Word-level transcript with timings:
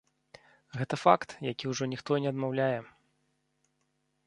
Гэта 0.77 0.95
факт, 1.05 1.29
які 1.51 1.65
ўжо 1.73 1.83
ніхто 1.93 2.11
не 2.25 2.33
адмаўляе. 2.33 2.79